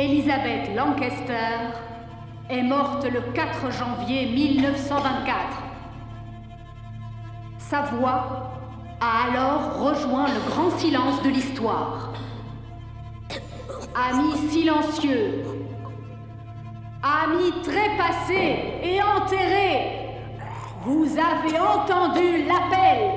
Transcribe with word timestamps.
Elizabeth 0.00 0.76
Lancaster 0.76 1.58
est 2.48 2.62
morte 2.62 3.04
le 3.04 3.20
4 3.32 3.72
janvier 3.72 4.26
1924. 4.26 5.34
Sa 7.58 7.80
voix 7.80 8.52
a 9.00 9.26
alors 9.26 9.80
rejoint 9.80 10.28
le 10.28 10.50
grand 10.50 10.70
silence 10.78 11.20
de 11.24 11.30
l'histoire. 11.30 12.12
Amis 13.92 14.36
silencieux, 14.50 15.42
amis 17.02 17.52
trépassés 17.64 18.78
et 18.80 19.02
enterrés, 19.02 20.14
vous 20.84 21.08
avez 21.18 21.58
entendu 21.58 22.44
l'appel. 22.46 23.07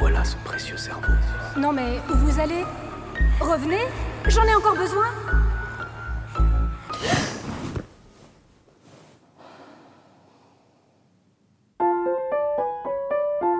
Voilà, 0.00 0.24
ce 0.24 0.34
précieux 0.44 0.78
cerveau. 0.78 1.12
Non 1.58 1.72
mais 1.74 2.00
où 2.10 2.16
vous 2.16 2.40
allez 2.40 2.64
Revenez 3.38 3.86
J'en 4.26 4.44
ai 4.44 4.54
encore 4.54 4.74
besoin? 4.74 5.04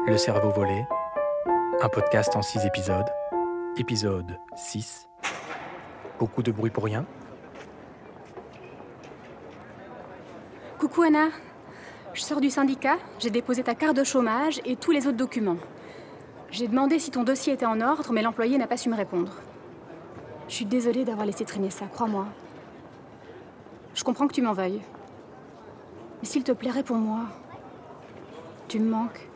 Le 0.07 0.17
cerveau 0.17 0.51
volé, 0.51 0.87
un 1.83 1.89
podcast 1.91 2.35
en 2.35 2.43
six 2.43 2.65
épisodes. 2.65 3.09
Épisode 3.77 4.39
6. 4.57 5.07
Beaucoup 6.19 6.43
de 6.43 6.51
bruit 6.53 6.71
pour 6.71 6.85
rien. 6.85 7.05
Coucou 10.79 11.03
Anna. 11.03 11.29
Je 12.15 12.23
sors 12.23 12.41
du 12.41 12.51
syndicat, 12.51 12.97
j'ai 13.19 13.31
déposé 13.31 13.63
ta 13.63 13.75
carte 13.75 13.97
de 13.97 14.05
chômage 14.05 14.61
et 14.65 14.75
tous 14.77 14.91
les 14.91 15.07
autres 15.07 15.19
documents. 15.19 15.59
J'ai 16.51 16.67
demandé 16.67 16.99
si 16.99 17.13
ton 17.13 17.23
dossier 17.23 17.53
était 17.53 17.67
en 17.67 17.81
ordre, 17.81 18.13
mais 18.13 18.23
l'employé 18.23 18.59
n'a 18.59 18.67
pas 18.67 18.77
su 18.77 18.89
me 18.89 18.97
répondre. 18.97 19.33
Je 20.49 20.55
suis 20.55 20.65
désolée 20.65 21.05
d'avoir 21.05 21.25
laissé 21.25 21.45
traîner 21.45 21.71
ça, 21.71 21.87
crois-moi. 21.87 22.27
Je 23.95 24.03
comprends 24.03 24.27
que 24.27 24.33
tu 24.33 24.43
m'en 24.43 24.53
veuilles. 24.53 24.83
Mais 26.21 26.29
s'il 26.29 26.43
te 26.43 26.51
plairait 26.51 26.83
pour 26.83 26.97
moi, 26.97 27.21
tu 28.67 28.81
me 28.81 28.91
manques. 28.91 29.29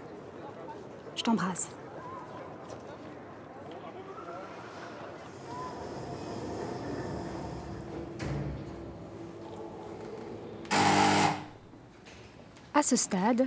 Je 1.14 1.22
t'embrasse. 1.22 1.68
À 12.74 12.82
ce 12.82 12.96
stade, 12.96 13.46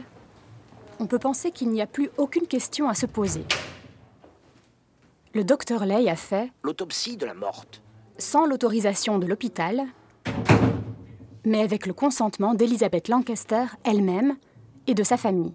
on 1.00 1.08
peut 1.08 1.20
penser 1.20 1.52
qu'il 1.52 1.70
n'y 1.70 1.82
a 1.82 1.88
plus 1.88 2.10
aucune 2.18 2.48
question 2.48 2.90
à 2.90 2.94
se 2.94 3.06
poser. 3.06 3.44
Le 5.34 5.44
docteur 5.44 5.86
Lay 5.86 6.10
a 6.10 6.16
fait, 6.16 6.52
L'autopsie 6.64 7.18
de 7.18 7.26
la 7.26 7.34
morte. 7.34 7.82
sans 8.18 8.46
l'autorisation 8.46 9.20
de 9.20 9.28
l'hôpital, 9.28 9.84
mais 11.46 11.62
avec 11.62 11.86
le 11.86 11.94
consentement 11.94 12.56
d'Elizabeth 12.56 13.08
Lancaster 13.08 13.66
elle-même 13.84 14.36
et 14.88 14.94
de 14.94 15.04
sa 15.04 15.18
famille. 15.18 15.54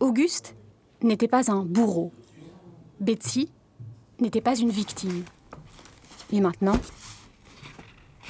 Auguste 0.00 0.54
n'était 1.02 1.28
pas 1.28 1.50
un 1.50 1.64
bourreau. 1.64 2.12
Betsy 3.00 3.50
n'était 4.20 4.40
pas 4.40 4.56
une 4.56 4.70
victime. 4.70 5.24
Et 6.32 6.40
maintenant, 6.40 6.78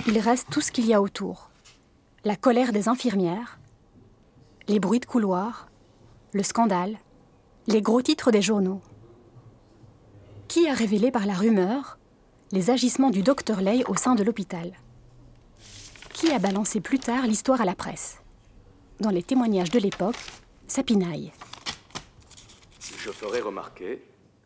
il 0.07 0.19
reste 0.19 0.49
tout 0.51 0.61
ce 0.61 0.73
qu'il 0.73 0.87
y 0.87 0.95
a 0.95 1.01
autour. 1.03 1.51
La 2.25 2.37
colère 2.37 2.73
des 2.73 2.89
infirmières, 2.89 3.59
les 4.67 4.81
bruits 4.81 5.01
de 5.01 5.07
couloir, 5.07 5.69
le 6.35 6.43
scandale, 6.43 6.99
les 7.69 7.81
gros 7.81 8.03
titres 8.03 8.33
des 8.33 8.43
journaux. 8.43 8.83
Qui 10.49 10.69
a 10.69 10.75
révélé 10.75 11.13
par 11.13 11.27
la 11.27 11.33
rumeur 11.35 11.97
les 12.51 12.71
agissements 12.71 13.11
du 13.11 13.23
docteur 13.23 13.61
Lay 13.61 13.85
au 13.87 13.95
sein 13.95 14.17
de 14.17 14.25
l'hôpital? 14.25 14.73
Qui 16.13 16.33
a 16.33 16.41
balancé 16.41 16.81
plus 16.81 16.99
tard 16.99 17.29
l'histoire 17.29 17.61
à 17.61 17.65
la 17.65 17.77
presse? 17.77 18.19
Dans 18.99 19.11
les 19.11 19.23
témoignages 19.23 19.71
de 19.71 19.79
l'époque, 19.79 20.19
ça 20.67 20.83
pinaille. 20.83 21.33
Je 22.81 23.11
ferai 23.11 23.41
remarquer 23.41 24.03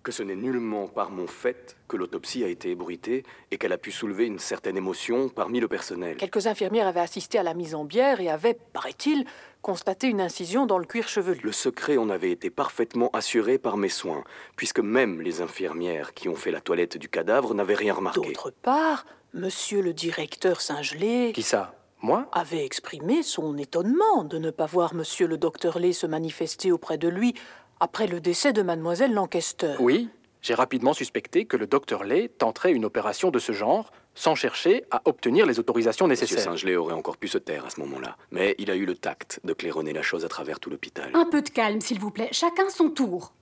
que 0.08 0.12
ce 0.14 0.22
n'est 0.22 0.36
nullement 0.36 0.86
par 0.86 1.10
mon 1.10 1.26
fait 1.26 1.76
que 1.86 1.98
l'autopsie 1.98 2.42
a 2.42 2.46
été 2.48 2.70
ébruitée 2.70 3.24
et 3.50 3.58
qu'elle 3.58 3.74
a 3.74 3.76
pu 3.76 3.92
soulever 3.92 4.24
une 4.24 4.38
certaine 4.38 4.78
émotion 4.78 5.28
parmi 5.28 5.60
le 5.60 5.68
personnel. 5.68 6.16
Quelques 6.16 6.46
infirmières 6.46 6.86
avaient 6.86 7.00
assisté 7.00 7.36
à 7.36 7.42
la 7.42 7.52
mise 7.52 7.74
en 7.74 7.84
bière 7.84 8.18
et 8.18 8.30
avaient, 8.30 8.54
paraît-il, 8.72 9.26
constaté 9.60 10.06
une 10.06 10.22
incision 10.22 10.64
dans 10.64 10.78
le 10.78 10.86
cuir 10.86 11.08
chevelu. 11.08 11.40
Le 11.44 11.52
secret 11.52 11.98
en 11.98 12.08
avait 12.08 12.30
été 12.30 12.48
parfaitement 12.48 13.10
assuré 13.12 13.58
par 13.58 13.76
mes 13.76 13.90
soins, 13.90 14.24
puisque 14.56 14.80
même 14.80 15.20
les 15.20 15.42
infirmières 15.42 16.14
qui 16.14 16.30
ont 16.30 16.36
fait 16.36 16.52
la 16.52 16.62
toilette 16.62 16.96
du 16.96 17.10
cadavre 17.10 17.52
n'avaient 17.52 17.74
rien 17.74 17.92
remarqué. 17.92 18.28
D'autre 18.28 18.50
part, 18.62 19.04
monsieur 19.34 19.82
le 19.82 19.92
directeur 19.92 20.62
Saint-Gelais 20.62 21.32
Qui 21.34 21.42
ça? 21.42 21.74
Moi? 22.00 22.26
avait 22.32 22.64
exprimé 22.64 23.22
son 23.22 23.58
étonnement 23.58 24.24
de 24.24 24.38
ne 24.38 24.50
pas 24.50 24.64
voir 24.66 24.94
monsieur 24.94 25.26
le 25.26 25.36
docteur 25.36 25.78
Lay 25.78 25.92
se 25.92 26.06
manifester 26.06 26.72
auprès 26.72 26.96
de 26.96 27.08
lui 27.08 27.34
après 27.80 28.06
le 28.06 28.20
décès 28.20 28.52
de 28.52 28.62
mademoiselle 28.62 29.12
Lancaster. 29.12 29.74
Oui, 29.80 30.08
j'ai 30.42 30.54
rapidement 30.54 30.92
suspecté 30.92 31.44
que 31.44 31.56
le 31.56 31.66
docteur 31.66 32.04
Lay 32.04 32.28
tenterait 32.28 32.72
une 32.72 32.84
opération 32.84 33.30
de 33.30 33.38
ce 33.38 33.52
genre 33.52 33.90
sans 34.14 34.34
chercher 34.34 34.84
à 34.90 35.02
obtenir 35.04 35.46
les 35.46 35.60
autorisations 35.60 36.08
Monsieur 36.08 36.24
nécessaires. 36.24 36.52
Saint-Gelais 36.52 36.76
aurait 36.76 36.94
encore 36.94 37.16
pu 37.16 37.28
se 37.28 37.38
taire 37.38 37.66
à 37.66 37.70
ce 37.70 37.80
moment-là, 37.80 38.16
mais 38.30 38.56
il 38.58 38.70
a 38.70 38.76
eu 38.76 38.84
le 38.84 38.96
tact 38.96 39.40
de 39.44 39.52
claironner 39.52 39.92
la 39.92 40.02
chose 40.02 40.24
à 40.24 40.28
travers 40.28 40.58
tout 40.58 40.70
l'hôpital. 40.70 41.10
Un 41.14 41.26
peu 41.26 41.40
de 41.42 41.48
calme, 41.48 41.80
s'il 41.80 42.00
vous 42.00 42.10
plaît. 42.10 42.28
Chacun 42.32 42.68
son 42.68 42.90
tour. 42.90 43.32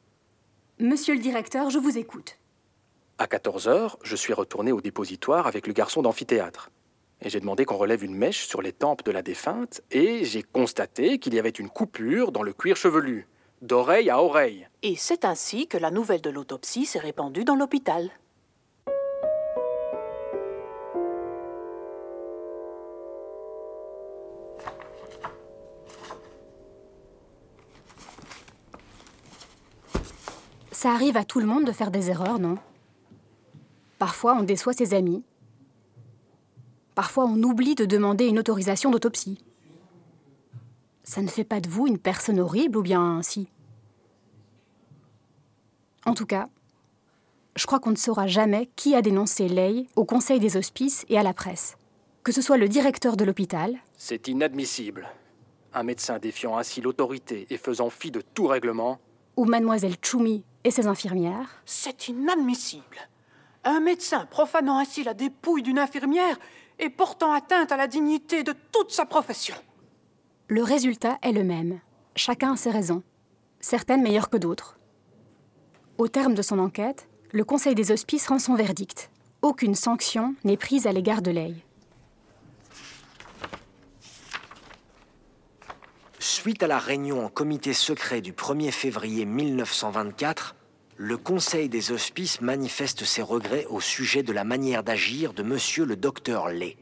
Monsieur 0.79 1.15
le 1.15 1.21
directeur, 1.21 1.71
je 1.71 1.79
vous 1.79 1.97
écoute. 1.97 2.39
À 3.19 3.27
14 3.27 3.69
heures, 3.69 3.99
je 4.03 4.15
suis 4.15 4.35
retourné 4.35 4.73
au 4.73 4.83
dépositoire 4.83 5.47
avec 5.47 5.67
le 5.67 5.73
garçon 5.73 6.03
d'amphithéâtre. 6.03 6.71
Et 7.23 7.31
j'ai 7.31 7.41
demandé 7.41 7.65
qu'on 7.65 7.79
relève 7.79 8.05
une 8.05 8.15
mèche 8.15 8.47
sur 8.47 8.61
les 8.61 8.73
tempes 8.73 9.03
de 9.05 9.11
la 9.11 9.23
défunte, 9.23 9.81
et 9.91 10.27
j'ai 10.27 10.43
constaté 10.43 11.19
qu'il 11.19 11.33
y 11.33 11.39
avait 11.39 11.49
une 11.49 11.71
coupure 11.71 12.31
dans 12.31 12.43
le 12.43 12.53
cuir 12.53 12.77
chevelu, 12.77 13.27
d'oreille 13.63 14.11
à 14.11 14.23
oreille. 14.23 14.69
Et 14.83 14.97
c'est 14.97 15.25
ainsi 15.25 15.67
que 15.67 15.79
la 15.79 15.91
nouvelle 15.91 16.21
de 16.21 16.31
l'autopsie 16.31 16.87
s'est 16.87 16.99
répandue 16.99 17.45
dans 17.45 17.57
l'hôpital. 17.57 18.11
Ça 30.73 30.93
arrive 30.93 31.17
à 31.17 31.25
tout 31.25 31.41
le 31.41 31.47
monde 31.47 31.65
de 31.65 31.73
faire 31.73 31.91
des 31.91 32.11
erreurs, 32.11 32.39
non? 32.39 32.59
Parfois, 33.99 34.37
on 34.39 34.43
déçoit 34.43 34.75
ses 34.75 34.95
amis. 34.95 35.25
Parfois, 36.95 37.25
on 37.25 37.43
oublie 37.43 37.75
de 37.75 37.87
demander 37.87 38.27
une 38.27 38.39
autorisation 38.39 38.91
d'autopsie. 38.91 39.43
Ça 41.07 41.23
ne 41.23 41.29
fait 41.29 41.45
pas 41.45 41.61
de 41.61 41.69
vous 41.69 41.87
une 41.87 41.99
personne 41.99 42.41
horrible 42.41 42.77
ou 42.79 42.83
bien 42.83 43.23
si? 43.23 43.49
En 46.05 46.15
tout 46.15 46.27
cas, 46.27 46.49
je 47.55 47.65
crois 47.65 47.79
qu'on 47.79 47.93
ne 47.93 47.97
saura 47.97 48.27
jamais 48.27 48.69
qui 48.75 48.97
a 48.97 49.03
dénoncé 49.03 49.49
Lay 49.49 49.87
au 49.95 50.05
Conseil 50.05 50.41
des 50.41 50.57
hospices 50.57 51.07
et 51.09 51.17
à 51.17 51.23
la 51.23 51.33
presse. 51.33 51.77
Que 52.25 52.33
ce 52.33 52.43
soit 52.43 52.57
le 52.57 52.69
directeur 52.69 53.17
de 53.17 53.25
l'hôpital, 53.25 53.79
C'est 53.97 54.27
inadmissible. 54.27 55.09
Un 55.75 55.85
médecin 55.85 56.19
défiant 56.19 56.59
ainsi 56.59 56.81
l'autorité 56.81 57.47
et 57.51 57.57
faisant 57.57 57.89
fi 57.89 58.11
de 58.11 58.21
tout 58.21 58.49
règlement, 58.49 58.99
ou 59.37 59.45
mademoiselle 59.45 59.97
Choumi 60.03 60.43
et 60.65 60.73
ses 60.73 60.89
infirmières, 60.89 61.63
C'est 61.65 62.09
inadmissible. 62.09 62.99
Un 63.63 63.79
médecin 63.79 64.27
profanant 64.27 64.79
ainsi 64.79 65.05
la 65.05 65.15
dépouille 65.15 65.63
d'une 65.63 65.79
infirmière 65.79 66.37
et 66.81 66.91
portant 66.91 67.33
atteinte 67.33 67.71
à 67.71 67.77
la 67.77 67.87
dignité 67.87 68.43
de 68.43 68.55
toute 68.73 68.91
sa 68.91 69.07
profession. 69.07 69.55
Le 70.49 70.63
résultat 70.63 71.19
est 71.23 71.33
le 71.33 71.43
même. 71.43 71.81
Chacun 72.15 72.53
a 72.53 72.57
ses 72.57 72.71
raisons, 72.71 73.03
certaines 73.59 74.01
meilleures 74.01 74.31
que 74.31 74.37
d'autres. 74.37 74.79
Au 75.99 76.07
terme 76.07 76.35
de 76.35 76.43
son 76.43 76.61
enquête, 76.61 77.09
le 77.33 77.45
Conseil 77.45 77.75
des 77.75 77.91
hospices 77.91 78.29
rend 78.29 78.39
son 78.39 78.55
verdict. 78.55 79.11
Aucune 79.43 79.75
sanction 79.75 80.37
n'est 80.45 80.57
prise 80.57 80.87
à 80.87 80.93
l'égard 80.93 81.21
de 81.21 81.33
Lay. 81.33 81.55
Suite 86.21 86.63
à 86.63 86.69
la 86.69 86.79
réunion 86.79 87.27
en 87.27 87.29
comité 87.29 87.73
secret 87.73 88.21
du 88.21 88.33
1er 88.33 88.71
février 88.71 89.25
1924, 89.25 90.55
Le 90.97 91.17
Conseil 91.17 91.69
des 91.69 91.91
Hospices 91.91 92.41
manifeste 92.41 93.05
ses 93.05 93.23
regrets 93.23 93.67
au 93.69 93.81
sujet 93.81 94.23
de 94.23 94.33
la 94.33 94.45
manière 94.45 94.85
d'agir 94.85 95.33
de 95.33 95.43
Monsieur 95.43 95.85
le 95.85 95.97
Docteur 95.97 96.51
Lay. 96.51 96.77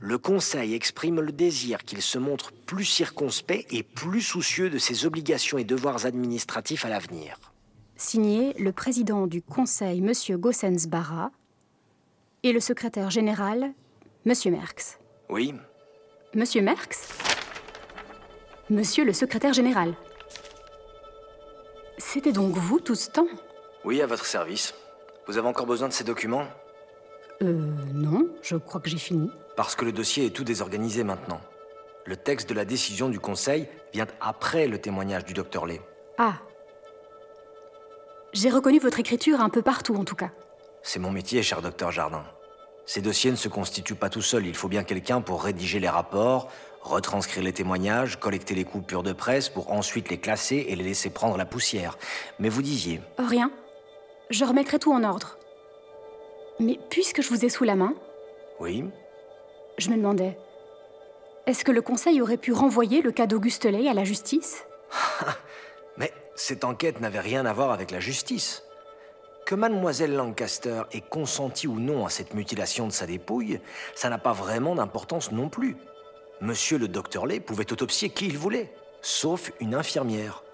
Le 0.00 0.16
Conseil 0.16 0.74
exprime 0.74 1.20
le 1.20 1.32
désir 1.32 1.82
qu'il 1.84 2.02
se 2.02 2.18
montre 2.18 2.52
plus 2.52 2.84
circonspect 2.84 3.72
et 3.72 3.82
plus 3.82 4.22
soucieux 4.22 4.70
de 4.70 4.78
ses 4.78 5.06
obligations 5.06 5.58
et 5.58 5.64
devoirs 5.64 6.06
administratifs 6.06 6.84
à 6.84 6.88
l'avenir. 6.88 7.38
Signé 7.96 8.52
le 8.54 8.72
président 8.72 9.26
du 9.26 9.42
Conseil, 9.42 9.98
M. 9.98 10.12
Gossens-Barra, 10.38 11.32
et 12.44 12.52
le 12.52 12.60
secrétaire 12.60 13.10
général, 13.10 13.72
M. 14.24 14.32
Merckx. 14.52 14.98
Oui, 15.28 15.54
Monsieur 16.34 16.62
Merckx? 16.62 17.08
Monsieur 18.70 19.04
le 19.04 19.12
secrétaire 19.12 19.52
général. 19.52 19.94
C'était 21.96 22.32
donc 22.32 22.54
vous 22.54 22.78
tout 22.78 22.94
ce 22.94 23.10
temps 23.10 23.26
oui, 23.84 24.02
à 24.02 24.06
votre 24.06 24.26
service. 24.26 24.74
Vous 25.26 25.38
avez 25.38 25.48
encore 25.48 25.66
besoin 25.66 25.88
de 25.88 25.92
ces 25.92 26.04
documents? 26.04 26.46
Euh, 27.42 27.74
non, 27.94 28.28
je 28.42 28.56
crois 28.56 28.80
que 28.80 28.90
j'ai 28.90 28.98
fini. 28.98 29.30
Parce 29.58 29.74
que 29.74 29.84
le 29.84 29.90
dossier 29.90 30.26
est 30.26 30.30
tout 30.30 30.44
désorganisé 30.44 31.02
maintenant. 31.02 31.40
Le 32.06 32.16
texte 32.16 32.48
de 32.48 32.54
la 32.54 32.64
décision 32.64 33.08
du 33.08 33.18
Conseil 33.18 33.66
vient 33.92 34.06
après 34.20 34.68
le 34.68 34.78
témoignage 34.78 35.24
du 35.24 35.34
docteur 35.34 35.66
Lay. 35.66 35.80
Ah. 36.16 36.34
J'ai 38.32 38.50
reconnu 38.50 38.78
votre 38.78 39.00
écriture 39.00 39.40
un 39.40 39.48
peu 39.48 39.60
partout, 39.60 39.96
en 39.96 40.04
tout 40.04 40.14
cas. 40.14 40.30
C'est 40.84 41.00
mon 41.00 41.10
métier, 41.10 41.42
cher 41.42 41.60
docteur 41.60 41.90
Jardin. 41.90 42.22
Ces 42.86 43.00
dossiers 43.00 43.32
ne 43.32 43.36
se 43.36 43.48
constituent 43.48 43.96
pas 43.96 44.10
tout 44.10 44.22
seuls. 44.22 44.46
Il 44.46 44.54
faut 44.54 44.68
bien 44.68 44.84
quelqu'un 44.84 45.20
pour 45.20 45.42
rédiger 45.42 45.80
les 45.80 45.88
rapports, 45.88 46.52
retranscrire 46.82 47.42
les 47.42 47.52
témoignages, 47.52 48.20
collecter 48.20 48.54
les 48.54 48.64
coupures 48.64 49.02
de 49.02 49.12
presse 49.12 49.48
pour 49.48 49.72
ensuite 49.72 50.08
les 50.08 50.18
classer 50.18 50.66
et 50.68 50.76
les 50.76 50.84
laisser 50.84 51.10
prendre 51.10 51.36
la 51.36 51.46
poussière. 51.46 51.98
Mais 52.38 52.48
vous 52.48 52.62
disiez, 52.62 53.00
rien. 53.18 53.50
Je 54.30 54.44
remettrai 54.44 54.78
tout 54.78 54.92
en 54.92 55.02
ordre. 55.02 55.36
Mais 56.60 56.78
puisque 56.90 57.22
je 57.22 57.28
vous 57.28 57.44
ai 57.44 57.48
sous 57.48 57.64
la 57.64 57.74
main, 57.74 57.94
oui, 58.60 58.84
je 59.78 59.90
me 59.90 59.96
demandais, 59.96 60.36
est-ce 61.46 61.64
que 61.64 61.72
le 61.72 61.80
Conseil 61.80 62.20
aurait 62.20 62.36
pu 62.36 62.52
renvoyer 62.52 63.00
le 63.00 63.12
cas 63.12 63.26
d'Auguste 63.26 63.64
Lay 63.64 63.88
à 63.88 63.94
la 63.94 64.04
justice? 64.04 64.64
Mais 65.96 66.12
cette 66.34 66.64
enquête 66.64 67.00
n'avait 67.00 67.20
rien 67.20 67.46
à 67.46 67.52
voir 67.52 67.70
avec 67.70 67.90
la 67.90 68.00
justice. 68.00 68.64
Que 69.46 69.54
mademoiselle 69.54 70.14
Lancaster 70.14 70.82
ait 70.92 71.00
consenti 71.00 71.66
ou 71.66 71.80
non 71.80 72.04
à 72.04 72.10
cette 72.10 72.34
mutilation 72.34 72.86
de 72.86 72.92
sa 72.92 73.06
dépouille, 73.06 73.60
ça 73.94 74.10
n'a 74.10 74.18
pas 74.18 74.34
vraiment 74.34 74.74
d'importance 74.74 75.32
non 75.32 75.48
plus. 75.48 75.76
Monsieur 76.42 76.76
le 76.76 76.86
docteur 76.86 77.24
Lay 77.24 77.40
pouvait 77.40 77.72
autopsier 77.72 78.10
qui 78.10 78.26
il 78.26 78.36
voulait, 78.36 78.70
sauf 79.00 79.52
une 79.60 79.74
infirmière. 79.74 80.44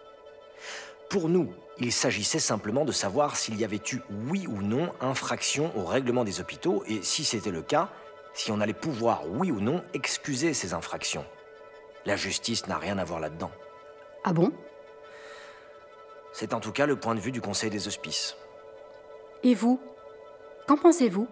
Pour 1.10 1.28
nous, 1.28 1.52
il 1.78 1.92
s'agissait 1.92 2.38
simplement 2.38 2.84
de 2.84 2.92
savoir 2.92 3.36
s'il 3.36 3.58
y 3.58 3.64
avait 3.64 3.80
eu 3.92 4.00
oui 4.28 4.46
ou 4.46 4.62
non 4.62 4.92
infraction 5.00 5.72
au 5.76 5.84
règlement 5.84 6.22
des 6.22 6.40
hôpitaux 6.40 6.84
et 6.86 7.02
si 7.02 7.24
c'était 7.24 7.50
le 7.50 7.62
cas, 7.62 7.90
si 8.34 8.50
on 8.52 8.60
allait 8.60 8.72
pouvoir 8.72 9.22
oui 9.28 9.50
ou 9.50 9.60
non 9.60 9.82
excuser 9.94 10.52
ces 10.52 10.74
infractions. 10.74 11.24
La 12.04 12.16
justice 12.16 12.66
n'a 12.66 12.76
rien 12.76 12.98
à 12.98 13.04
voir 13.04 13.20
là-dedans. 13.20 13.50
Ah 14.24 14.32
bon? 14.32 14.52
C'est 16.32 16.52
en 16.52 16.60
tout 16.60 16.72
cas 16.72 16.86
le 16.86 16.96
point 16.96 17.14
de 17.14 17.20
vue 17.20 17.32
du 17.32 17.40
Conseil 17.40 17.70
des 17.70 17.86
Hospices. 17.86 18.36
Et 19.42 19.54
vous? 19.54 19.80
Qu'en 20.66 20.76
pensez-vous? 20.76 21.28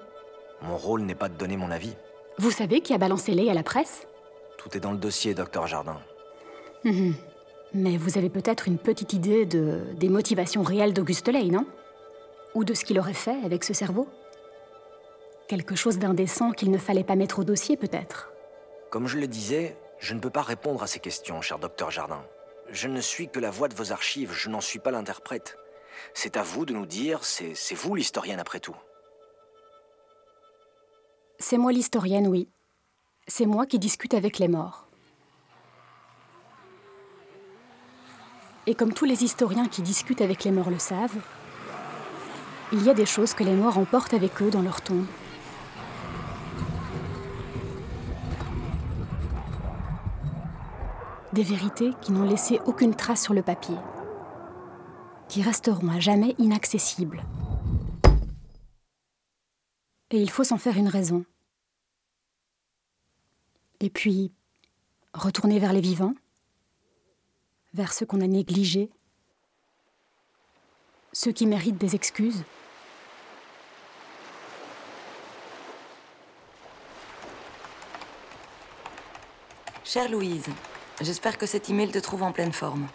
Mon 0.62 0.76
rôle 0.76 1.02
n'est 1.02 1.14
pas 1.14 1.28
de 1.28 1.34
donner 1.34 1.56
mon 1.56 1.70
avis. 1.70 1.94
Vous 2.38 2.50
savez 2.50 2.80
qui 2.80 2.94
a 2.94 2.98
balancé 2.98 3.32
Lay 3.32 3.50
à 3.50 3.54
la 3.54 3.62
presse? 3.62 4.06
Tout 4.56 4.76
est 4.76 4.80
dans 4.80 4.92
le 4.92 4.98
dossier, 4.98 5.34
docteur 5.34 5.66
Jardin. 5.66 6.00
Mhm. 6.84 7.14
Mais 7.74 7.96
vous 7.96 8.16
avez 8.16 8.28
peut-être 8.28 8.68
une 8.68 8.78
petite 8.78 9.12
idée 9.12 9.44
de, 9.44 9.80
des 9.94 10.08
motivations 10.08 10.62
réelles 10.62 10.92
d'Auguste 10.92 11.28
Lay, 11.28 11.46
non? 11.46 11.66
Ou 12.54 12.64
de 12.64 12.74
ce 12.74 12.84
qu'il 12.84 12.98
aurait 12.98 13.14
fait 13.14 13.42
avec 13.44 13.64
ce 13.64 13.74
cerveau? 13.74 14.06
Quelque 15.48 15.76
chose 15.76 15.98
d'indécent 15.98 16.52
qu'il 16.52 16.70
ne 16.70 16.78
fallait 16.78 17.04
pas 17.04 17.16
mettre 17.16 17.40
au 17.40 17.44
dossier, 17.44 17.76
peut-être? 17.76 18.32
Comme 18.90 19.06
je 19.06 19.18
le 19.18 19.26
disais, 19.26 19.76
je 19.98 20.14
ne 20.14 20.20
peux 20.20 20.30
pas 20.30 20.42
répondre 20.42 20.82
à 20.82 20.86
ces 20.86 21.00
questions, 21.00 21.40
cher 21.42 21.58
docteur 21.58 21.90
Jardin. 21.90 22.24
Je 22.70 22.88
ne 22.88 23.00
suis 23.00 23.28
que 23.28 23.38
la 23.38 23.50
voix 23.50 23.68
de 23.68 23.74
vos 23.74 23.92
archives, 23.92 24.32
je 24.32 24.48
n'en 24.48 24.60
suis 24.60 24.78
pas 24.78 24.90
l'interprète. 24.90 25.58
C'est 26.14 26.36
à 26.36 26.42
vous 26.42 26.64
de 26.64 26.72
nous 26.72 26.86
dire, 26.86 27.22
c'est 27.24 27.74
vous 27.74 27.94
l'historienne 27.94 28.40
après 28.40 28.60
tout. 28.60 28.76
C'est 31.38 31.58
moi 31.58 31.72
l'historienne, 31.72 32.28
oui. 32.28 32.48
C'est 33.26 33.46
moi 33.46 33.66
qui 33.66 33.78
discute 33.78 34.14
avec 34.14 34.38
les 34.38 34.48
morts. 34.48 34.86
Et 38.66 38.74
comme 38.74 38.94
tous 38.94 39.04
les 39.04 39.24
historiens 39.24 39.68
qui 39.68 39.82
discutent 39.82 40.22
avec 40.22 40.44
les 40.44 40.50
morts 40.50 40.70
le 40.70 40.78
savent, 40.78 41.20
il 42.72 42.82
y 42.84 42.90
a 42.90 42.94
des 42.94 43.06
choses 43.06 43.34
que 43.34 43.44
les 43.44 43.54
morts 43.54 43.76
emportent 43.76 44.14
avec 44.14 44.40
eux 44.40 44.50
dans 44.50 44.62
leur 44.62 44.80
tombe. 44.80 45.06
Des 51.32 51.42
vérités 51.42 51.92
qui 52.02 52.12
n'ont 52.12 52.28
laissé 52.28 52.60
aucune 52.66 52.94
trace 52.94 53.22
sur 53.22 53.32
le 53.32 53.42
papier, 53.42 53.76
qui 55.28 55.40
resteront 55.40 55.88
à 55.88 55.98
jamais 55.98 56.34
inaccessibles. 56.36 57.24
Et 60.10 60.20
il 60.20 60.28
faut 60.28 60.44
s'en 60.44 60.58
faire 60.58 60.76
une 60.76 60.88
raison. 60.88 61.24
Et 63.80 63.88
puis, 63.88 64.30
retourner 65.14 65.58
vers 65.58 65.72
les 65.72 65.80
vivants, 65.80 66.14
vers 67.72 67.94
ceux 67.94 68.04
qu'on 68.04 68.20
a 68.20 68.26
négligés, 68.26 68.90
ceux 71.14 71.32
qui 71.32 71.46
méritent 71.46 71.78
des 71.78 71.94
excuses. 71.94 72.44
Chère 79.82 80.10
Louise, 80.10 80.48
j'espère 81.00 81.38
que 81.38 81.46
cet 81.46 81.70
email 81.70 81.90
te 81.90 81.98
trouve 81.98 82.22
en 82.22 82.32
pleine 82.32 82.52
forme. 82.52 82.86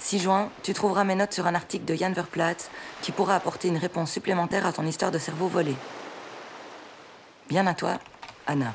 6 0.00 0.18
juin, 0.18 0.50
tu 0.62 0.72
trouveras 0.72 1.04
mes 1.04 1.14
notes 1.14 1.34
sur 1.34 1.46
un 1.46 1.54
article 1.54 1.84
de 1.84 1.94
Jan 1.94 2.12
Verplaatz 2.12 2.70
qui 3.02 3.12
pourra 3.12 3.36
apporter 3.36 3.68
une 3.68 3.76
réponse 3.76 4.10
supplémentaire 4.10 4.66
à 4.66 4.72
ton 4.72 4.86
histoire 4.86 5.10
de 5.10 5.18
cerveau 5.18 5.46
volé. 5.46 5.74
Bien 7.48 7.66
à 7.66 7.74
toi, 7.74 7.98
Anna. 8.46 8.72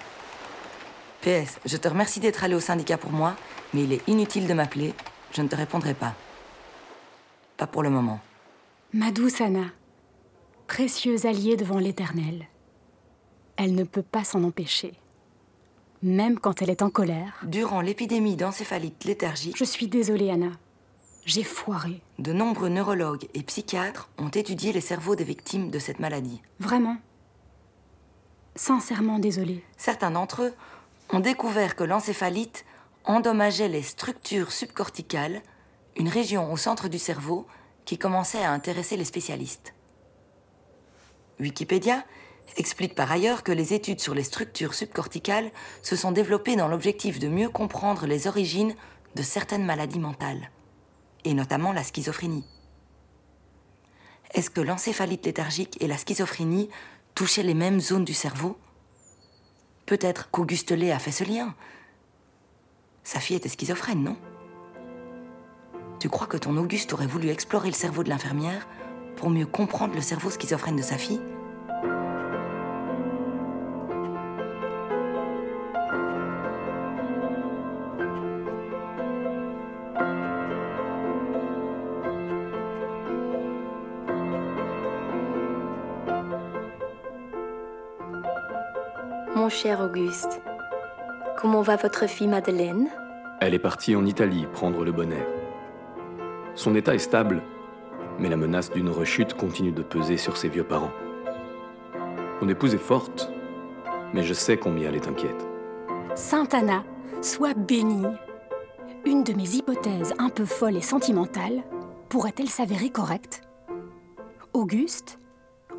PS, 1.22 1.60
je 1.66 1.78
te 1.78 1.88
remercie 1.88 2.20
d'être 2.20 2.44
allé 2.44 2.54
au 2.54 2.60
syndicat 2.60 2.98
pour 2.98 3.12
moi, 3.12 3.36
mais 3.74 3.84
il 3.84 3.94
est 3.94 4.08
inutile 4.08 4.48
de 4.48 4.54
m'appeler, 4.54 4.94
je 5.34 5.42
ne 5.42 5.48
te 5.48 5.56
répondrai 5.56 5.96
pas. 5.96 6.14
Pas 7.58 7.68
pour 7.68 7.82
le 7.82 7.90
moment. 7.90 8.20
Ma 8.94 9.12
douce 9.12 9.42
Anna, 9.42 9.66
précieuse 10.68 11.26
alliée 11.26 11.58
devant 11.58 11.80
l'Éternel. 11.80 12.48
Elle 13.58 13.74
ne 13.74 13.84
peut 13.84 14.04
pas 14.04 14.24
s'en 14.24 14.44
empêcher. 14.44 14.94
Même 16.04 16.40
quand 16.40 16.62
elle 16.62 16.70
est 16.70 16.82
en 16.82 16.90
colère. 16.90 17.34
Durant 17.44 17.82
l'épidémie 17.82 18.36
d'encéphalite 18.36 19.06
léthargique, 19.06 19.58
Je 19.58 19.64
suis 19.64 19.88
désolée, 19.88 20.30
Anna. 20.30 20.52
J'ai 21.26 21.44
foiré. 21.44 22.02
de 22.20 22.34
nombreux 22.34 22.70
neurologues 22.70 23.28
et 23.34 23.42
psychiatres 23.42 24.10
ont 24.20 24.30
étudié 24.30 24.72
les 24.72 24.82
cerveaux 24.82 25.16
des 25.16 25.24
victimes 25.24 25.72
de 25.72 25.80
cette 25.80 26.00
maladie. 26.00 26.42
Vraiment. 26.60 26.98
Sincèrement 28.56 29.18
désolée. 29.20 29.64
Certains 29.76 30.12
d'entre 30.12 30.44
eux 30.44 30.54
ont 31.10 31.20
découvert 31.20 31.76
que 31.76 31.84
l'encéphalite 31.84 32.64
endommageait 33.06 33.68
les 33.68 33.82
structures 33.82 34.52
subcorticales, 34.52 35.42
une 35.98 36.10
région 36.10 36.52
au 36.54 36.58
centre 36.58 36.88
du 36.88 37.00
cerveau 37.00 37.48
qui 37.86 37.98
commençait 37.98 38.44
à 38.44 38.52
intéresser 38.52 38.96
les 38.96 39.06
spécialistes. 39.06 39.74
Wikipédia 41.40 42.04
explique 42.58 42.96
par 42.96 43.12
ailleurs 43.12 43.44
que 43.44 43.52
les 43.52 43.74
études 43.74 44.00
sur 44.00 44.14
les 44.14 44.24
structures 44.24 44.74
subcorticales 44.74 45.52
se 45.82 45.96
sont 45.96 46.12
développées 46.12 46.56
dans 46.56 46.68
l'objectif 46.68 47.20
de 47.20 47.28
mieux 47.28 47.50
comprendre 47.50 48.06
les 48.06 48.28
origines 48.28 48.76
de 49.16 49.22
certaines 49.22 49.66
maladies 49.66 50.00
mentales, 50.00 50.52
et 51.24 51.34
notamment 51.34 51.74
la 51.74 51.84
schizophrénie. 51.84 52.46
Est-ce 54.34 54.50
que 54.50 54.62
l'encéphalite 54.62 55.26
léthargique 55.26 55.78
et 55.82 55.88
la 55.88 55.98
schizophrénie 55.98 56.70
touchaient 57.14 57.44
les 57.44 57.54
mêmes 57.54 57.80
zones 57.80 58.06
du 58.06 58.14
cerveau? 58.14 58.58
Peut-être 59.86 60.30
qu'Auguste 60.32 60.72
Lay 60.72 60.92
a 60.92 61.00
fait 61.00 61.12
ce 61.12 61.24
lien. 61.24 61.56
Sa 63.04 63.20
fille 63.20 63.38
était 63.38 63.50
schizophrène, 63.50 64.04
non? 64.04 64.18
Tu 66.00 66.10
crois 66.10 66.28
que 66.28 66.38
ton 66.38 66.58
Auguste 66.58 66.92
aurait 66.94 67.08
voulu 67.08 67.30
explorer 67.30 67.70
le 67.70 67.76
cerveau 67.76 68.04
de 68.04 68.10
l'infirmière 68.10 68.68
pour 69.16 69.30
mieux 69.30 69.46
comprendre 69.46 69.96
le 69.96 70.02
cerveau 70.02 70.30
schizophrène 70.30 70.76
de 70.76 70.82
sa 70.82 70.98
fille? 70.98 71.22
Cher 89.56 89.80
Auguste, 89.80 90.42
comment 91.38 91.62
va 91.62 91.78
votre 91.78 92.10
fille 92.10 92.28
Madeleine? 92.28 92.90
Elle 93.40 93.54
est 93.54 93.60
partie 93.60 93.96
en 93.96 94.06
Italie 94.06 94.48
prendre 94.52 94.84
le 94.84 94.92
bonnet. 94.92 95.26
Son 96.56 96.76
état 96.76 96.94
est 96.94 97.00
stable, 97.00 97.42
Mais 98.20 98.30
la 98.30 98.38
menace 98.38 98.72
d'une 98.72 98.90
rechute 98.90 99.34
continue 99.34 99.74
de 99.74 99.82
peser 99.82 100.16
sur 100.16 100.38
ses 100.38 100.48
vieux 100.48 100.64
parents. 100.64 100.92
Mon 102.42 102.48
épouse 102.48 102.74
est 102.74 102.78
forte, 102.78 103.30
mais 104.14 104.24
je 104.24 104.34
sais 104.34 104.56
combien 104.58 104.90
elle 104.90 104.96
est 104.96 105.08
inquiète. 105.08 105.46
Sainte 106.16 106.54
Anna, 106.54 106.84
sois 107.22 107.54
bénie. 107.54 108.08
Une 109.06 109.24
de 109.24 109.34
mes 109.34 109.56
hypothèses 109.56 110.14
un 110.18 110.30
peu 110.30 110.46
folles 110.46 110.78
et 110.78 110.82
sentimentales 110.82 111.64
pourrait-elle 112.08 112.50
s'avérer 112.50 112.90
correcte? 112.90 113.42
Auguste 114.54 115.20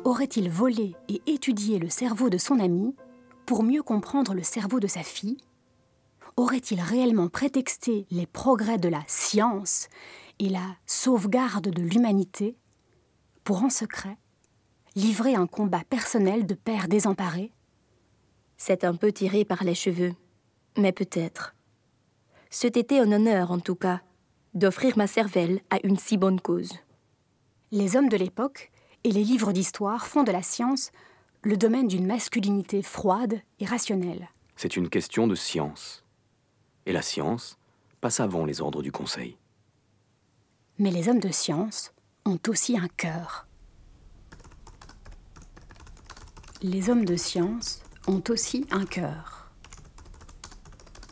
aurait-il 0.03 0.49
volé 0.49 0.95
et 1.09 1.21
étudié 1.25 1.79
le 1.79 1.89
cerveau 1.89 2.29
de 2.29 2.37
son 2.37 2.59
ami 2.59 2.95
pour 3.47 3.63
mieux 3.63 3.81
comprendre 3.81 4.35
le 4.35 4.43
cerveau 4.43 4.79
de 4.79 4.87
sa 4.87 5.01
fille 5.01 5.37
Aurait-il 6.35 6.81
réellement 6.81 7.29
prétexté 7.29 8.05
les 8.11 8.27
progrès 8.27 8.77
de 8.77 8.89
la 8.89 9.03
science 9.07 9.87
et 10.37 10.49
la 10.49 10.75
sauvegarde 10.85 11.69
de 11.69 11.81
l'humanité 11.81 12.57
pour 13.43 13.63
en 13.63 13.71
secret 13.71 14.17
livrer 14.95 15.33
un 15.33 15.47
combat 15.47 15.83
personnel 15.89 16.45
de 16.45 16.53
père 16.55 16.89
désemparé? 16.89 17.53
C'est 18.57 18.83
un 18.83 18.95
peu 18.95 19.11
tiré 19.13 19.45
par 19.45 19.63
les 19.63 19.75
cheveux, 19.75 20.13
mais 20.77 20.91
peut-être. 20.91 21.55
C'eût 22.49 22.67
été 22.67 22.99
un 22.99 23.11
honneur, 23.11 23.51
en 23.51 23.59
tout 23.59 23.75
cas, 23.75 24.01
d'offrir 24.55 24.97
ma 24.97 25.07
cervelle 25.07 25.61
à 25.69 25.77
une 25.83 25.97
si 25.97 26.17
bonne 26.17 26.41
cause. 26.41 26.73
Les 27.71 27.95
hommes 27.95 28.09
de 28.09 28.17
l'époque 28.17 28.71
et 29.05 29.11
les 29.11 29.23
livres 29.23 29.53
d'histoire 29.53 30.05
font 30.05 30.23
de 30.23 30.31
la 30.31 30.43
science 30.43 30.91
le 31.43 31.57
domaine 31.57 31.87
d'une 31.87 32.05
masculinité 32.05 32.81
froide 32.81 33.41
et 33.59 33.65
rationnelle. 33.65 34.29
C'est 34.55 34.75
une 34.75 34.89
question 34.89 35.27
de 35.27 35.35
science. 35.35 36.03
Et 36.85 36.91
la 36.91 37.01
science 37.01 37.57
passe 38.01 38.19
avant 38.19 38.45
les 38.45 38.61
ordres 38.61 38.81
du 38.81 38.91
Conseil. 38.91 39.37
Mais 40.79 40.91
les 40.91 41.09
hommes 41.09 41.19
de 41.19 41.31
science 41.31 41.93
ont 42.25 42.39
aussi 42.47 42.77
un 42.77 42.87
cœur. 42.87 43.47
Les 46.61 46.89
hommes 46.89 47.05
de 47.05 47.15
science 47.15 47.81
ont 48.07 48.23
aussi 48.29 48.65
un 48.71 48.85
cœur. 48.85 49.51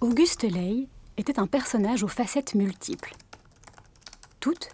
Auguste 0.01 0.44
Ley 0.44 0.88
était 1.17 1.39
un 1.39 1.48
personnage 1.48 2.03
aux 2.03 2.08
facettes 2.08 2.55
multiples. 2.55 3.13
Toutes 4.39 4.70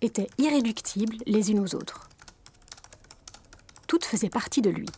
étaient 0.00 0.30
irréductibles 0.38 1.16
les 1.26 1.50
unes 1.50 1.60
aux 1.60 1.74
autres. 1.74 2.08
Toutes 3.92 4.06
faisaient 4.06 4.30
partie 4.30 4.62
de 4.62 4.70
lui. 4.70 4.88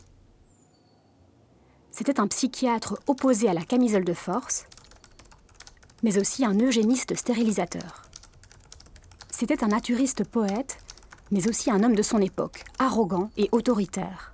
C'était 1.90 2.20
un 2.20 2.28
psychiatre 2.28 2.96
opposé 3.08 3.48
à 3.48 3.52
la 3.52 3.64
camisole 3.64 4.04
de 4.04 4.14
force, 4.14 4.66
mais 6.04 6.16
aussi 6.16 6.44
un 6.44 6.56
eugéniste 6.60 7.16
stérilisateur. 7.16 8.04
C'était 9.32 9.64
un 9.64 9.66
naturiste 9.66 10.22
poète, 10.22 10.78
mais 11.32 11.48
aussi 11.48 11.72
un 11.72 11.82
homme 11.82 11.96
de 11.96 12.04
son 12.04 12.20
époque, 12.20 12.62
arrogant 12.78 13.30
et 13.36 13.48
autoritaire. 13.50 14.32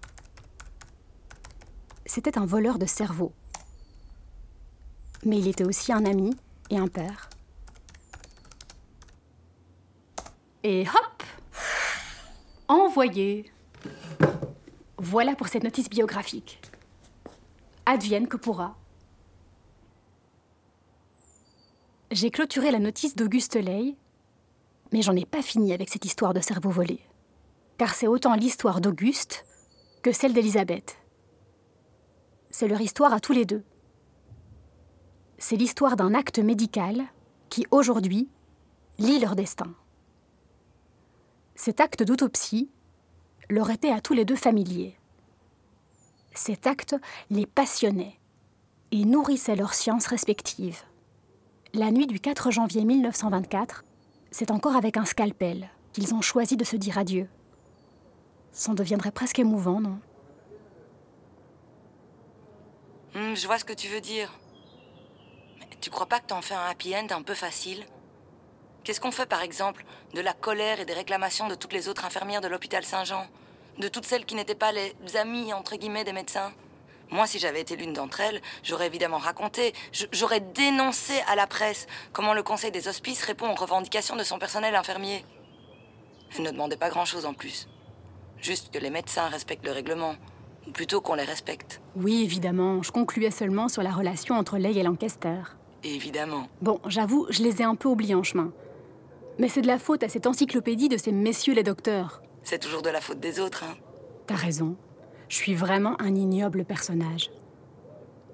C'était 2.04 2.36
un 2.36 2.44
voleur 2.44 2.78
de 2.78 2.84
cerveau. 2.84 3.32
Mais 5.24 5.38
il 5.38 5.48
était 5.48 5.64
aussi 5.64 5.90
un 5.90 6.04
ami 6.04 6.36
et 6.68 6.76
un 6.76 6.88
père. 6.88 7.30
Et 10.64 10.82
hop 10.86 11.22
Envoyé 12.68 13.50
Voilà 15.02 15.34
pour 15.34 15.48
cette 15.48 15.64
notice 15.64 15.88
biographique. 15.88 16.60
Advienne 17.86 18.28
que 18.28 18.36
pourra. 18.36 18.76
J'ai 22.10 22.30
clôturé 22.30 22.70
la 22.70 22.78
notice 22.78 23.16
d'Auguste 23.16 23.56
Ley, 23.56 23.96
mais 24.92 25.00
j'en 25.00 25.16
ai 25.16 25.24
pas 25.24 25.40
fini 25.40 25.72
avec 25.72 25.88
cette 25.88 26.04
histoire 26.04 26.34
de 26.34 26.40
cerveau 26.40 26.68
volé. 26.68 27.00
Car 27.78 27.94
c'est 27.94 28.08
autant 28.08 28.34
l'histoire 28.34 28.82
d'Auguste 28.82 29.46
que 30.02 30.12
celle 30.12 30.34
d'Élisabeth. 30.34 30.98
C'est 32.50 32.68
leur 32.68 32.82
histoire 32.82 33.14
à 33.14 33.20
tous 33.20 33.32
les 33.32 33.46
deux. 33.46 33.64
C'est 35.38 35.56
l'histoire 35.56 35.96
d'un 35.96 36.12
acte 36.12 36.40
médical 36.40 37.04
qui, 37.48 37.66
aujourd'hui, 37.70 38.28
lie 38.98 39.18
leur 39.18 39.34
destin. 39.34 39.72
Cet 41.54 41.80
acte 41.80 42.02
d'autopsie 42.02 42.70
leur 43.50 43.70
était 43.70 43.90
à 43.90 44.00
tous 44.00 44.14
les 44.14 44.24
deux 44.24 44.36
familier. 44.36 44.96
Cet 46.34 46.66
acte 46.66 46.96
les 47.28 47.46
passionnait 47.46 48.18
et 48.92 49.04
nourrissait 49.04 49.56
leurs 49.56 49.74
sciences 49.74 50.06
respectives. 50.06 50.82
La 51.74 51.90
nuit 51.90 52.06
du 52.06 52.20
4 52.20 52.50
janvier 52.50 52.84
1924, 52.84 53.84
c'est 54.30 54.50
encore 54.50 54.76
avec 54.76 54.96
un 54.96 55.04
scalpel 55.04 55.68
qu'ils 55.92 56.14
ont 56.14 56.20
choisi 56.20 56.56
de 56.56 56.64
se 56.64 56.76
dire 56.76 56.98
adieu. 56.98 57.28
Ça 58.52 58.70
en 58.70 58.74
deviendrait 58.74 59.12
presque 59.12 59.38
émouvant, 59.38 59.80
non? 59.80 59.98
Hmm, 63.14 63.34
je 63.34 63.46
vois 63.46 63.58
ce 63.58 63.64
que 63.64 63.72
tu 63.72 63.88
veux 63.88 64.00
dire. 64.00 64.32
Mais 65.58 65.66
tu 65.80 65.90
crois 65.90 66.06
pas 66.06 66.20
que 66.20 66.26
t'en 66.26 66.42
fais 66.42 66.54
un 66.54 66.66
happy 66.66 66.94
end 66.94 67.08
un 67.10 67.22
peu 67.22 67.34
facile? 67.34 67.84
Qu'est-ce 68.84 69.00
qu'on 69.00 69.10
fait 69.10 69.26
par 69.26 69.42
exemple 69.42 69.84
de 70.14 70.20
la 70.20 70.32
colère 70.32 70.80
et 70.80 70.84
des 70.84 70.92
réclamations 70.92 71.48
de 71.48 71.54
toutes 71.54 71.72
les 71.72 71.88
autres 71.88 72.04
infirmières 72.04 72.40
de 72.40 72.48
l'hôpital 72.48 72.84
Saint-Jean 72.84 73.26
De 73.78 73.88
toutes 73.88 74.06
celles 74.06 74.24
qui 74.24 74.34
n'étaient 74.34 74.54
pas 74.54 74.72
les 74.72 74.94
amies, 75.16 75.52
entre 75.52 75.76
guillemets, 75.76 76.04
des 76.04 76.12
médecins? 76.12 76.52
Moi, 77.10 77.26
si 77.26 77.38
j'avais 77.40 77.60
été 77.60 77.76
l'une 77.76 77.92
d'entre 77.92 78.20
elles, 78.20 78.40
j'aurais 78.62 78.86
évidemment 78.86 79.18
raconté, 79.18 79.74
j'aurais 80.12 80.40
dénoncé 80.40 81.14
à 81.26 81.34
la 81.34 81.46
presse 81.48 81.88
comment 82.12 82.34
le 82.34 82.42
conseil 82.42 82.70
des 82.70 82.86
hospices 82.86 83.24
répond 83.24 83.50
aux 83.50 83.56
revendications 83.56 84.16
de 84.16 84.22
son 84.22 84.38
personnel 84.38 84.76
infirmier. 84.76 85.24
Elle 86.36 86.44
ne 86.44 86.50
demandait 86.52 86.76
pas 86.76 86.88
grand-chose 86.88 87.26
en 87.26 87.34
plus. 87.34 87.68
Juste 88.40 88.72
que 88.72 88.78
les 88.78 88.90
médecins 88.90 89.26
respectent 89.26 89.66
le 89.66 89.72
règlement, 89.72 90.14
ou 90.68 90.70
plutôt 90.70 91.00
qu'on 91.00 91.14
les 91.14 91.24
respecte. 91.24 91.80
Oui, 91.96 92.22
évidemment, 92.22 92.82
je 92.82 92.92
concluais 92.92 93.32
seulement 93.32 93.68
sur 93.68 93.82
la 93.82 93.90
relation 93.90 94.36
entre 94.36 94.56
Leigh 94.56 94.78
et 94.78 94.84
Lancaster. 94.84 95.42
Évidemment. 95.82 96.46
Bon, 96.62 96.80
j'avoue, 96.86 97.26
je 97.30 97.42
les 97.42 97.60
ai 97.60 97.64
un 97.64 97.74
peu 97.74 97.88
oubliés 97.88 98.14
en 98.14 98.22
chemin. 98.22 98.52
Mais 99.38 99.48
c'est 99.48 99.62
de 99.62 99.66
la 99.66 99.78
faute 99.78 100.02
à 100.02 100.08
cette 100.08 100.26
encyclopédie 100.26 100.88
de 100.88 100.96
ces 100.96 101.12
messieurs 101.12 101.54
les 101.54 101.62
docteurs. 101.62 102.22
C'est 102.42 102.58
toujours 102.58 102.82
de 102.82 102.90
la 102.90 103.00
faute 103.00 103.20
des 103.20 103.40
autres, 103.40 103.64
hein. 103.64 103.76
T'as 104.26 104.34
raison. 104.34 104.76
Je 105.28 105.36
suis 105.36 105.54
vraiment 105.54 106.00
un 106.00 106.14
ignoble 106.14 106.64
personnage. 106.64 107.30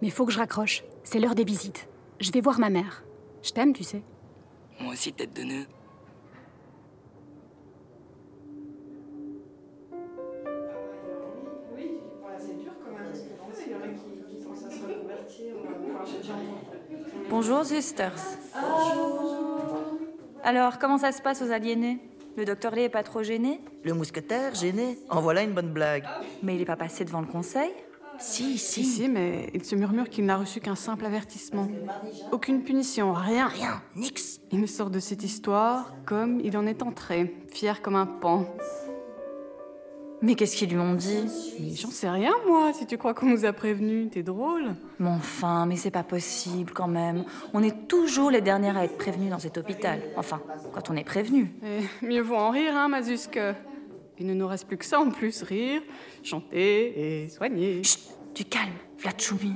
Mais 0.02 0.10
faut 0.10 0.26
que 0.26 0.32
je 0.32 0.38
raccroche. 0.38 0.84
C'est 1.04 1.20
l'heure 1.20 1.34
des 1.34 1.44
visites. 1.44 1.88
Je 2.20 2.32
vais 2.32 2.40
voir 2.40 2.58
ma 2.58 2.70
mère. 2.70 3.04
Je 3.42 3.50
t'aime, 3.52 3.72
tu 3.72 3.84
sais. 3.84 4.02
Moi 4.80 4.92
aussi, 4.92 5.12
tête 5.12 5.34
de 5.34 5.42
nœud. 5.42 5.66
Bonjour, 17.28 17.64
Sisters. 17.64 18.12
Alors, 20.48 20.78
comment 20.78 20.96
ça 20.96 21.10
se 21.10 21.20
passe 21.20 21.42
aux 21.42 21.50
aliénés? 21.50 21.98
Le 22.36 22.44
docteur 22.44 22.72
Lee 22.72 22.82
est 22.82 22.88
pas 22.88 23.02
trop 23.02 23.24
gêné? 23.24 23.60
Le 23.82 23.94
mousquetaire, 23.94 24.54
gêné 24.54 24.96
En 25.10 25.20
voilà 25.20 25.42
une 25.42 25.50
bonne 25.54 25.72
blague. 25.72 26.04
Mais 26.40 26.54
il 26.54 26.60
est 26.60 26.66
pas 26.66 26.76
passé 26.76 27.04
devant 27.04 27.20
le 27.20 27.26
conseil? 27.26 27.72
Si, 28.20 28.56
Si, 28.56 28.84
si. 28.84 28.84
si, 28.84 29.08
mais 29.08 29.50
il 29.54 29.64
se 29.64 29.74
murmure 29.74 30.08
qu'il 30.08 30.24
n'a 30.24 30.36
reçu 30.36 30.60
qu'un 30.60 30.76
simple 30.76 31.04
avertissement. 31.04 31.66
Aucune 32.30 32.62
punition, 32.62 33.12
rien. 33.12 33.48
Rien, 33.48 33.82
nix. 33.96 34.38
Il 34.52 34.60
me 34.60 34.68
sort 34.68 34.90
de 34.90 35.00
cette 35.00 35.24
histoire 35.24 35.92
comme 36.06 36.38
il 36.38 36.56
en 36.56 36.64
est 36.64 36.80
entré, 36.80 37.34
fier 37.48 37.82
comme 37.82 37.96
un 37.96 38.06
pan. 38.06 38.46
Mais 40.26 40.34
qu'est-ce 40.34 40.56
qu'ils 40.56 40.70
lui 40.70 40.78
ont 40.78 40.94
dit 40.94 41.24
Mais 41.60 41.76
j'en 41.76 41.92
sais 41.92 42.10
rien, 42.10 42.32
moi, 42.48 42.72
si 42.72 42.84
tu 42.84 42.98
crois 42.98 43.14
qu'on 43.14 43.26
nous 43.26 43.44
a 43.44 43.52
prévenus. 43.52 44.10
T'es 44.10 44.24
drôle. 44.24 44.74
Mais 44.98 45.08
enfin, 45.08 45.66
mais 45.66 45.76
c'est 45.76 45.92
pas 45.92 46.02
possible 46.02 46.72
quand 46.72 46.88
même. 46.88 47.24
On 47.54 47.62
est 47.62 47.86
toujours 47.86 48.32
les 48.32 48.40
dernières 48.40 48.76
à 48.76 48.82
être 48.86 48.98
prévenus 48.98 49.30
dans 49.30 49.38
cet 49.38 49.56
hôpital. 49.56 50.00
Enfin, 50.16 50.42
quand 50.72 50.90
on 50.90 50.96
est 50.96 51.04
prévenus. 51.04 51.50
Et 51.62 52.04
mieux 52.04 52.22
vaut 52.22 52.34
en 52.34 52.50
rire, 52.50 52.74
hein, 52.74 52.88
Mazuske. 52.88 53.38
Il 54.18 54.26
ne 54.26 54.34
nous 54.34 54.48
reste 54.48 54.66
plus 54.66 54.76
que 54.76 54.84
ça 54.84 54.98
en 54.98 55.10
plus, 55.10 55.44
rire, 55.44 55.80
chanter 56.24 57.22
et 57.22 57.28
soigner. 57.28 57.84
Chut, 57.84 58.00
du 58.34 58.44
calme, 58.46 58.74
Vlachoumi. 58.98 59.54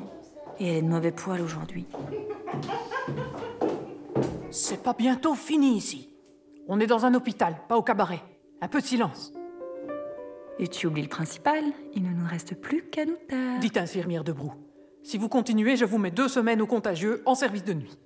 Et 0.60 0.68
elle 0.68 0.76
est 0.76 0.82
de 0.82 0.88
mauvais 0.88 1.10
poil 1.10 1.40
aujourd'hui. 1.40 1.84
C'est 4.52 4.84
pas 4.84 4.92
bientôt 4.92 5.34
fini 5.34 5.76
ici. 5.76 6.10
On 6.68 6.78
est 6.78 6.86
dans 6.86 7.06
un 7.06 7.14
hôpital, 7.14 7.56
pas 7.68 7.76
au 7.76 7.82
cabaret. 7.82 8.22
Un 8.60 8.68
peu 8.68 8.80
de 8.80 8.86
silence. 8.86 9.32
Et 10.60 10.68
tu 10.68 10.86
oublies 10.86 11.02
le 11.02 11.08
principal, 11.08 11.64
il 11.94 12.02
ne 12.02 12.10
nous 12.10 12.28
reste 12.28 12.54
plus 12.54 12.82
qu'à 12.82 13.06
nous 13.06 13.16
taire. 13.28 13.58
Dites 13.60 13.78
infirmière 13.78 14.24
de 14.24 14.32
Brou. 14.32 14.52
Si 15.02 15.16
vous 15.16 15.30
continuez, 15.30 15.76
je 15.76 15.86
vous 15.86 15.96
mets 15.96 16.10
deux 16.10 16.28
semaines 16.28 16.60
au 16.60 16.66
contagieux 16.66 17.22
en 17.24 17.34
service 17.34 17.64
de 17.64 17.72
nuit. 17.72 17.96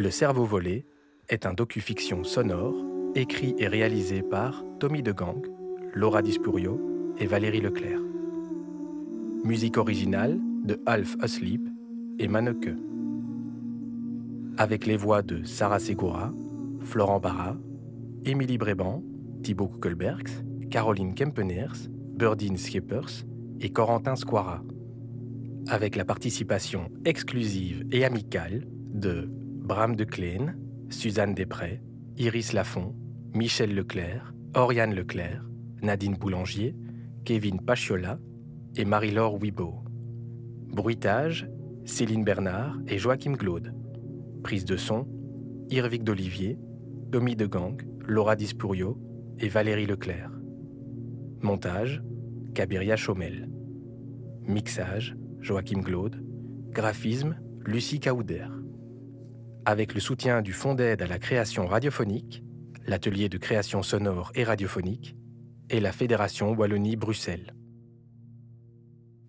Le 0.00 0.10
cerveau 0.10 0.46
volé 0.46 0.86
est 1.28 1.44
un 1.44 1.52
docu-fiction 1.52 2.24
sonore 2.24 2.74
écrit 3.14 3.54
et 3.58 3.68
réalisé 3.68 4.22
par 4.22 4.64
Tommy 4.78 5.02
DeGang, 5.02 5.42
Laura 5.92 6.22
Dispurio 6.22 6.80
et 7.18 7.26
Valérie 7.26 7.60
Leclerc. 7.60 8.00
Musique 9.44 9.76
originale 9.76 10.40
de 10.64 10.80
Alf 10.86 11.16
Asleep 11.20 11.60
et 12.18 12.28
Maneke. 12.28 12.70
Avec 14.56 14.86
les 14.86 14.96
voix 14.96 15.20
de 15.20 15.44
Sarah 15.44 15.78
Segura, 15.78 16.32
Florent 16.80 17.20
Barra, 17.20 17.58
Émilie 18.24 18.56
Bréban, 18.56 19.02
Thibaut 19.42 19.68
Kuckelbergs, 19.68 20.30
Caroline 20.70 21.14
Kempeners, 21.14 21.90
Burdine 22.14 22.56
Schippers 22.56 23.26
et 23.60 23.68
Corentin 23.68 24.16
Squara. 24.16 24.62
Avec 25.68 25.94
la 25.94 26.06
participation 26.06 26.90
exclusive 27.04 27.84
et 27.92 28.06
amicale 28.06 28.66
de 28.94 29.28
Bram 29.70 29.94
de 29.94 30.02
Kleen, 30.02 30.56
Suzanne 30.88 31.32
Després, 31.32 31.80
Iris 32.16 32.52
Lafont, 32.54 32.92
Michel 33.36 33.72
Leclerc, 33.72 34.34
Oriane 34.56 34.92
Leclerc, 34.92 35.44
Nadine 35.80 36.16
Boulanger, 36.16 36.74
Kevin 37.24 37.60
Pachiola 37.64 38.18
et 38.74 38.84
Marie-Laure 38.84 39.40
Wibo. 39.40 39.84
Bruitage, 40.66 41.48
Céline 41.84 42.24
Bernard 42.24 42.80
et 42.88 42.98
Joachim 42.98 43.36
Glaude. 43.36 43.72
Prise 44.42 44.64
de 44.64 44.76
son, 44.76 45.06
Irvic 45.70 46.02
d'Olivier, 46.02 46.58
Tommy 47.12 47.36
de 47.36 47.46
Gang, 47.46 47.80
Laura 48.08 48.34
Dispurio 48.34 48.98
et 49.38 49.46
Valérie 49.46 49.86
Leclerc. 49.86 50.32
Montage, 51.42 52.02
Kabiria 52.56 52.96
Chomel. 52.96 53.48
Mixage, 54.48 55.14
Joachim 55.38 55.82
Glaude. 55.82 56.20
Graphisme, 56.72 57.36
Lucie 57.64 58.00
Caouder. 58.00 58.48
Avec 59.70 59.94
le 59.94 60.00
soutien 60.00 60.42
du 60.42 60.52
Fonds 60.52 60.74
d'aide 60.74 61.00
à 61.00 61.06
la 61.06 61.20
création 61.20 61.64
radiophonique, 61.68 62.42
l'atelier 62.88 63.28
de 63.28 63.38
création 63.38 63.84
sonore 63.84 64.32
et 64.34 64.42
radiophonique 64.42 65.14
et 65.68 65.78
la 65.78 65.92
Fédération 65.92 66.50
Wallonie-Bruxelles. 66.54 67.54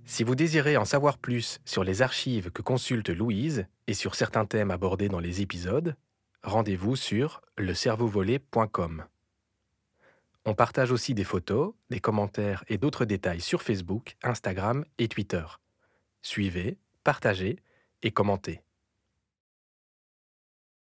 Si 0.04 0.24
vous 0.24 0.34
désirez 0.34 0.78
en 0.78 0.84
savoir 0.84 1.20
plus 1.20 1.60
sur 1.64 1.84
les 1.84 2.02
archives 2.02 2.50
que 2.50 2.64
consulte 2.64 3.10
Louise 3.10 3.68
et 3.86 3.94
sur 3.94 4.16
certains 4.16 4.48
thèmes 4.48 4.72
abordés 4.72 5.10
dans 5.10 5.20
les 5.20 5.42
épisodes, 5.42 5.96
rendez-vous 6.42 6.96
sur 6.96 7.42
lecerveauvolé.com. 7.60 9.06
On 10.46 10.56
partage 10.56 10.92
aussi 10.92 11.14
des 11.14 11.24
photos, 11.24 11.76
des 11.92 12.00
commentaires 12.00 12.64
et 12.68 12.80
d'autres 12.80 13.06
détails 13.06 13.42
sur 13.42 13.62
Facebook, 13.62 14.18
Instagram 14.24 14.86
et 14.98 15.08
Twitter. 15.08 15.46
Suivez, 16.24 16.80
partagez 17.04 17.60
et 18.02 18.10
commentez. 18.10 18.64